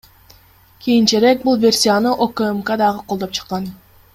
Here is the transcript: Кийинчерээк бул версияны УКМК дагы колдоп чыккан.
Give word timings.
Кийинчерээк 0.85 1.43
бул 1.45 1.59
версияны 1.65 2.15
УКМК 2.27 2.75
дагы 2.85 3.07
колдоп 3.13 3.37
чыккан. 3.41 3.71